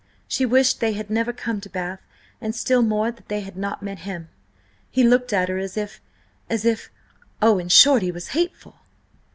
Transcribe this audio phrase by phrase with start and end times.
[0.27, 1.99] She wished they had never come to Bath,
[2.41, 4.29] and still more that they had not met him.
[4.89, 8.77] He looked at her as if–as if–oh, in short, he was hateful!